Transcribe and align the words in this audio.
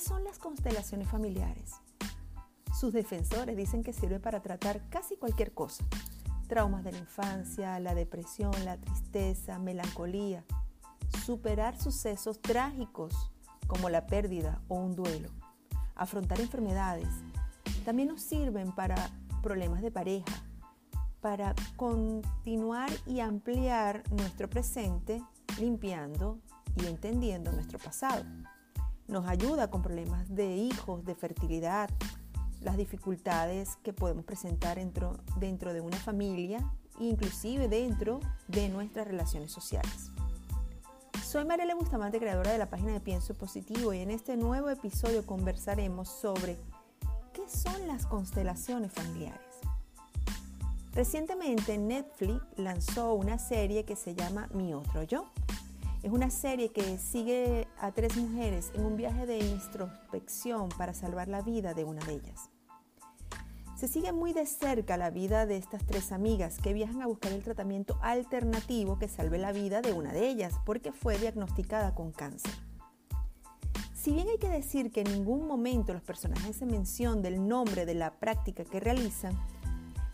son 0.00 0.24
las 0.24 0.38
constelaciones 0.38 1.08
familiares? 1.08 1.74
Sus 2.78 2.92
defensores 2.92 3.56
dicen 3.56 3.82
que 3.82 3.92
sirve 3.92 4.20
para 4.20 4.40
tratar 4.40 4.88
casi 4.88 5.16
cualquier 5.16 5.52
cosa. 5.52 5.84
Traumas 6.48 6.82
de 6.82 6.92
la 6.92 6.98
infancia, 6.98 7.78
la 7.78 7.94
depresión, 7.94 8.52
la 8.64 8.78
tristeza, 8.78 9.58
melancolía. 9.58 10.44
Superar 11.24 11.78
sucesos 11.78 12.40
trágicos 12.40 13.30
como 13.66 13.90
la 13.90 14.06
pérdida 14.06 14.62
o 14.68 14.76
un 14.76 14.96
duelo. 14.96 15.28
Afrontar 15.94 16.40
enfermedades. 16.40 17.08
También 17.84 18.08
nos 18.08 18.22
sirven 18.22 18.72
para 18.72 19.10
problemas 19.42 19.82
de 19.82 19.90
pareja, 19.90 20.42
para 21.20 21.54
continuar 21.76 22.90
y 23.06 23.20
ampliar 23.20 24.02
nuestro 24.10 24.48
presente, 24.48 25.22
limpiando 25.58 26.38
y 26.76 26.86
entendiendo 26.86 27.52
nuestro 27.52 27.78
pasado. 27.78 28.24
Nos 29.10 29.26
ayuda 29.26 29.68
con 29.68 29.82
problemas 29.82 30.32
de 30.32 30.54
hijos, 30.54 31.04
de 31.04 31.16
fertilidad, 31.16 31.90
las 32.60 32.76
dificultades 32.76 33.76
que 33.82 33.92
podemos 33.92 34.24
presentar 34.24 34.76
dentro, 34.76 35.18
dentro 35.40 35.72
de 35.72 35.80
una 35.80 35.96
familia, 35.96 36.60
inclusive 37.00 37.66
dentro 37.66 38.20
de 38.46 38.68
nuestras 38.68 39.08
relaciones 39.08 39.50
sociales. 39.50 40.12
Soy 41.24 41.44
Mariela 41.44 41.74
Bustamante, 41.74 42.20
creadora 42.20 42.52
de 42.52 42.58
la 42.58 42.70
página 42.70 42.92
de 42.92 43.00
Pienso 43.00 43.34
Positivo, 43.34 43.92
y 43.92 43.98
en 43.98 44.12
este 44.12 44.36
nuevo 44.36 44.70
episodio 44.70 45.26
conversaremos 45.26 46.08
sobre 46.08 46.56
qué 47.32 47.48
son 47.48 47.88
las 47.88 48.06
constelaciones 48.06 48.92
familiares. 48.92 49.40
Recientemente 50.92 51.78
Netflix 51.78 52.40
lanzó 52.56 53.14
una 53.14 53.40
serie 53.40 53.84
que 53.84 53.96
se 53.96 54.14
llama 54.14 54.48
Mi 54.54 54.72
Otro 54.72 55.02
Yo. 55.02 55.24
Es 56.02 56.10
una 56.10 56.30
serie 56.30 56.72
que 56.72 56.96
sigue 56.96 57.68
a 57.78 57.92
tres 57.92 58.16
mujeres 58.16 58.70
en 58.74 58.86
un 58.86 58.96
viaje 58.96 59.26
de 59.26 59.38
introspección 59.38 60.70
para 60.70 60.94
salvar 60.94 61.28
la 61.28 61.42
vida 61.42 61.74
de 61.74 61.84
una 61.84 62.02
de 62.06 62.14
ellas. 62.14 62.48
Se 63.76 63.86
sigue 63.86 64.10
muy 64.10 64.32
de 64.32 64.46
cerca 64.46 64.96
la 64.96 65.10
vida 65.10 65.44
de 65.44 65.58
estas 65.58 65.84
tres 65.84 66.10
amigas 66.10 66.56
que 66.58 66.72
viajan 66.72 67.02
a 67.02 67.06
buscar 67.06 67.32
el 67.32 67.42
tratamiento 67.42 67.98
alternativo 68.00 68.98
que 68.98 69.08
salve 69.08 69.36
la 69.36 69.52
vida 69.52 69.82
de 69.82 69.92
una 69.92 70.14
de 70.14 70.26
ellas 70.26 70.54
porque 70.64 70.90
fue 70.90 71.18
diagnosticada 71.18 71.94
con 71.94 72.12
cáncer. 72.12 72.54
Si 73.92 74.12
bien 74.14 74.28
hay 74.30 74.38
que 74.38 74.48
decir 74.48 74.90
que 74.90 75.02
en 75.02 75.12
ningún 75.12 75.46
momento 75.46 75.92
los 75.92 76.02
personajes 76.02 76.56
se 76.56 76.64
mencionan 76.64 77.20
del 77.20 77.46
nombre 77.46 77.84
de 77.84 77.94
la 77.94 78.12
práctica 78.18 78.64
que 78.64 78.80
realizan, 78.80 79.38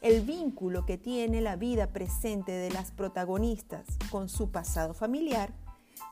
el 0.00 0.22
vínculo 0.22 0.86
que 0.86 0.96
tiene 0.96 1.40
la 1.40 1.56
vida 1.56 1.88
presente 1.88 2.52
de 2.52 2.70
las 2.70 2.92
protagonistas 2.92 3.84
con 4.10 4.28
su 4.28 4.52
pasado 4.52 4.94
familiar 4.94 5.52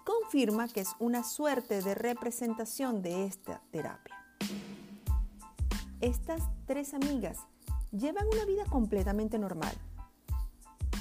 confirma 0.04 0.68
que 0.68 0.80
es 0.80 0.90
una 0.98 1.22
suerte 1.22 1.82
de 1.82 1.94
representación 1.94 3.02
de 3.02 3.26
esta 3.26 3.60
terapia. 3.70 4.14
Estas 6.00 6.42
tres 6.66 6.94
amigas 6.94 7.38
llevan 7.92 8.26
una 8.32 8.44
vida 8.44 8.64
completamente 8.64 9.38
normal, 9.38 9.74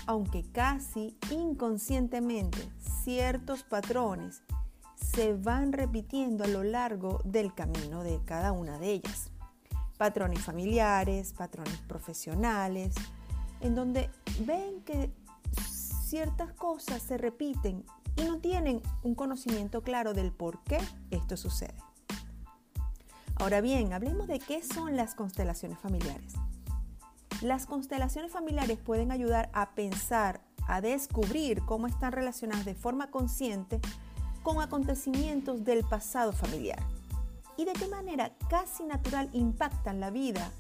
aunque 0.06 0.44
casi 0.52 1.18
inconscientemente 1.32 2.58
ciertos 3.04 3.64
patrones 3.64 4.44
se 4.96 5.34
van 5.34 5.72
repitiendo 5.72 6.44
a 6.44 6.48
lo 6.48 6.64
largo 6.64 7.22
del 7.24 7.54
camino 7.54 8.04
de 8.04 8.20
cada 8.26 8.52
una 8.52 8.78
de 8.78 8.92
ellas 8.92 9.32
patrones 10.00 10.40
familiares, 10.40 11.34
patrones 11.34 11.78
profesionales, 11.80 12.96
en 13.60 13.76
donde 13.76 14.10
ven 14.46 14.82
que 14.86 15.12
ciertas 15.70 16.54
cosas 16.54 17.04
se 17.04 17.18
repiten 17.18 17.84
y 18.20 18.24
no 18.26 18.40
tienen 18.40 18.82
un 19.04 19.16
conocimiento 19.16 19.82
claro 19.82 20.14
del 20.14 20.32
por 20.32 20.64
qué 20.64 20.80
esto 21.12 21.38
sucede. 21.38 21.76
Ahora 23.36 23.62
bien, 23.62 23.94
hablemos 23.94 24.28
de 24.28 24.40
qué 24.40 24.62
son 24.62 24.98
las 24.98 25.16
constelaciones 25.16 25.80
familiares. 25.80 26.34
Las 27.42 27.66
constelaciones 27.66 28.34
familiares 28.34 28.78
pueden 28.78 29.12
ayudar 29.12 29.50
a 29.54 29.72
pensar, 29.72 30.42
a 30.68 30.82
descubrir 30.82 31.62
cómo 31.66 31.88
están 31.88 32.12
relacionadas 32.12 32.66
de 32.66 32.76
forma 32.76 33.10
consciente 33.12 33.80
con 34.44 34.62
acontecimientos 34.62 35.64
del 35.64 35.86
pasado 35.86 36.34
familiar 36.34 36.80
y 37.56 37.64
de 37.64 37.74
qué 37.74 37.88
manera 37.88 38.34
casi 38.50 38.84
natural 38.84 39.30
impactan 39.32 40.02
la 40.02 40.10
vida 40.10 40.52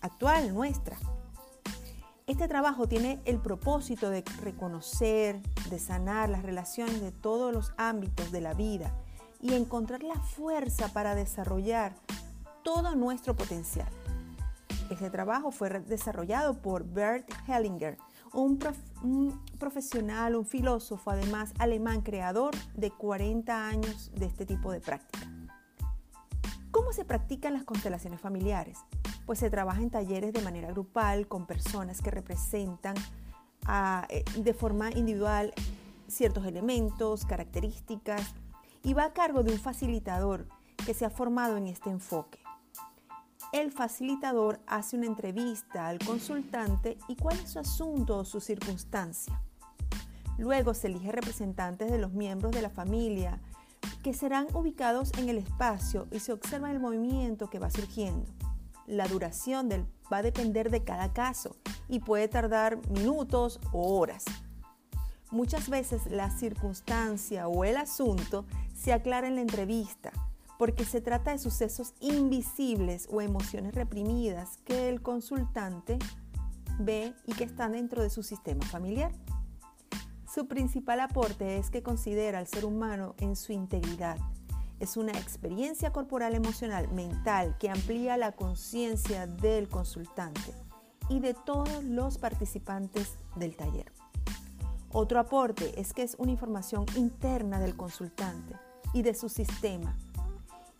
actual 0.00 0.54
nuestra. 0.54 0.96
Este 2.28 2.46
trabajo 2.46 2.86
tiene 2.86 3.22
el 3.24 3.38
propósito 3.38 4.10
de 4.10 4.22
reconocer, 4.42 5.40
de 5.70 5.78
sanar 5.78 6.28
las 6.28 6.42
relaciones 6.42 7.00
de 7.00 7.10
todos 7.10 7.54
los 7.54 7.72
ámbitos 7.78 8.30
de 8.30 8.42
la 8.42 8.52
vida 8.52 8.92
y 9.40 9.54
encontrar 9.54 10.02
la 10.02 10.20
fuerza 10.20 10.92
para 10.92 11.14
desarrollar 11.14 11.94
todo 12.62 12.94
nuestro 12.96 13.34
potencial. 13.34 13.88
Este 14.90 15.08
trabajo 15.08 15.50
fue 15.52 15.70
desarrollado 15.80 16.60
por 16.60 16.84
Bert 16.84 17.26
Hellinger, 17.48 17.96
un, 18.34 18.58
un, 19.02 19.42
profesional, 19.58 20.36
un 20.36 20.44
filósofo, 20.44 21.10
además 21.10 21.54
alemán, 21.58 22.02
creador 22.02 22.54
de 22.74 22.90
40 22.90 23.68
años 23.68 24.10
de 24.14 24.26
este 24.26 24.44
tipo 24.44 24.70
de 24.70 24.82
práctica. 24.82 25.26
¿Cómo 26.72 26.92
se 26.92 27.06
practican 27.06 27.54
las 27.54 27.64
constelaciones 27.64 28.20
familiares? 28.20 28.80
Pues 29.28 29.40
se 29.40 29.50
trabaja 29.50 29.82
en 29.82 29.90
talleres 29.90 30.32
de 30.32 30.40
manera 30.40 30.70
grupal 30.70 31.28
con 31.28 31.44
personas 31.44 32.00
que 32.00 32.10
representan 32.10 32.94
eh, 34.08 34.24
de 34.38 34.54
forma 34.54 34.90
individual 34.92 35.52
ciertos 36.06 36.46
elementos, 36.46 37.26
características 37.26 38.22
y 38.82 38.94
va 38.94 39.04
a 39.04 39.12
cargo 39.12 39.42
de 39.42 39.52
un 39.52 39.58
facilitador 39.58 40.48
que 40.86 40.94
se 40.94 41.04
ha 41.04 41.10
formado 41.10 41.58
en 41.58 41.66
este 41.66 41.90
enfoque. 41.90 42.38
El 43.52 43.70
facilitador 43.70 44.60
hace 44.66 44.96
una 44.96 45.04
entrevista 45.04 45.88
al 45.88 45.98
consultante 45.98 46.96
y 47.06 47.16
cuál 47.16 47.38
es 47.38 47.50
su 47.50 47.58
asunto 47.58 48.16
o 48.16 48.24
su 48.24 48.40
circunstancia. 48.40 49.42
Luego 50.38 50.72
se 50.72 50.86
elige 50.86 51.12
representantes 51.12 51.90
de 51.90 51.98
los 51.98 52.12
miembros 52.12 52.52
de 52.52 52.62
la 52.62 52.70
familia, 52.70 53.42
que 54.02 54.14
serán 54.14 54.46
ubicados 54.54 55.12
en 55.18 55.28
el 55.28 55.36
espacio 55.36 56.06
y 56.10 56.20
se 56.20 56.32
observa 56.32 56.70
el 56.70 56.80
movimiento 56.80 57.50
que 57.50 57.58
va 57.58 57.68
surgiendo. 57.68 58.37
La 58.88 59.06
duración 59.06 59.68
va 60.10 60.16
a 60.16 60.22
depender 60.22 60.70
de 60.70 60.82
cada 60.82 61.12
caso 61.12 61.56
y 61.88 62.00
puede 62.00 62.26
tardar 62.26 62.78
minutos 62.88 63.60
o 63.70 63.98
horas. 63.98 64.24
Muchas 65.30 65.68
veces 65.68 66.06
la 66.06 66.30
circunstancia 66.30 67.48
o 67.48 67.64
el 67.64 67.76
asunto 67.76 68.46
se 68.74 68.94
aclara 68.94 69.28
en 69.28 69.34
la 69.34 69.42
entrevista 69.42 70.10
porque 70.58 70.86
se 70.86 71.02
trata 71.02 71.32
de 71.32 71.38
sucesos 71.38 71.92
invisibles 72.00 73.06
o 73.10 73.20
emociones 73.20 73.74
reprimidas 73.74 74.56
que 74.64 74.88
el 74.88 75.02
consultante 75.02 75.98
ve 76.78 77.12
y 77.26 77.34
que 77.34 77.44
están 77.44 77.72
dentro 77.72 78.02
de 78.02 78.08
su 78.08 78.22
sistema 78.22 78.64
familiar. 78.64 79.12
Su 80.26 80.48
principal 80.48 81.00
aporte 81.00 81.58
es 81.58 81.68
que 81.68 81.82
considera 81.82 82.38
al 82.38 82.46
ser 82.46 82.64
humano 82.64 83.14
en 83.18 83.36
su 83.36 83.52
integridad. 83.52 84.16
Es 84.80 84.96
una 84.96 85.12
experiencia 85.12 85.92
corporal, 85.92 86.34
emocional, 86.34 86.88
mental 86.92 87.56
que 87.58 87.70
amplía 87.70 88.16
la 88.16 88.32
conciencia 88.32 89.26
del 89.26 89.68
consultante 89.68 90.54
y 91.08 91.20
de 91.20 91.34
todos 91.34 91.82
los 91.82 92.18
participantes 92.18 93.14
del 93.36 93.56
taller. 93.56 93.92
Otro 94.92 95.18
aporte 95.18 95.78
es 95.80 95.92
que 95.92 96.02
es 96.02 96.14
una 96.18 96.30
información 96.30 96.86
interna 96.96 97.60
del 97.60 97.76
consultante 97.76 98.54
y 98.92 99.02
de 99.02 99.14
su 99.14 99.28
sistema. 99.28 99.96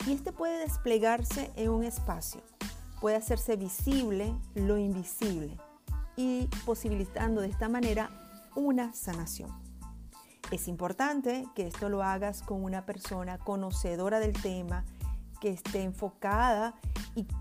Y 0.07 0.13
este 0.13 0.31
puede 0.31 0.59
desplegarse 0.59 1.51
en 1.55 1.69
un 1.69 1.83
espacio. 1.83 2.41
Puede 3.01 3.17
hacerse 3.17 3.55
visible 3.55 4.33
lo 4.55 4.77
invisible 4.77 5.57
y 6.15 6.47
posibilitando 6.65 7.41
de 7.41 7.47
esta 7.47 7.69
manera 7.69 8.09
una 8.55 8.93
sanación. 8.93 9.68
Es 10.51 10.67
importante 10.67 11.45
que 11.53 11.67
esto 11.67 11.89
lo 11.89 12.01
hagas 12.01 12.41
con 12.41 12.63
una 12.63 12.85
persona 12.85 13.37
conocedora 13.37 14.19
del 14.19 14.33
tema, 14.33 14.83
que 15.39 15.49
esté 15.49 15.83
enfocada 15.83 16.73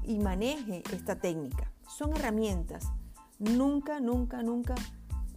y, 0.05 0.19
maneje 0.19 0.83
esta 0.93 1.17
técnica. 1.17 1.73
Son 1.89 2.15
herramientas. 2.15 2.87
Nunca, 3.39 4.01
nunca, 4.01 4.43
nunca 4.43 4.75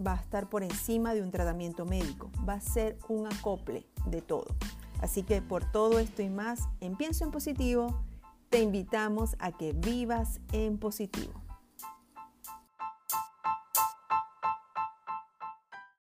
va 0.05 0.13
a 0.13 0.17
estar 0.17 0.49
por 0.49 0.63
encima 0.63 1.13
de 1.13 1.21
un 1.21 1.31
tratamiento 1.31 1.85
médico. 1.85 2.29
Va 2.47 2.53
a 2.53 2.61
ser 2.61 2.97
un 3.07 3.27
acople 3.27 3.87
de 4.05 4.21
todo. 4.21 4.55
Así 5.01 5.23
que 5.23 5.41
por 5.41 5.63
todo 5.71 5.99
esto 5.99 6.21
y 6.21 6.29
más, 6.29 6.67
en 6.81 6.95
Pienso 6.95 7.23
en 7.23 7.31
Positivo, 7.31 8.03
te 8.49 8.61
invitamos 8.61 9.35
a 9.39 9.51
que 9.51 9.73
vivas 9.73 10.41
en 10.51 10.77
positivo. 10.77 11.40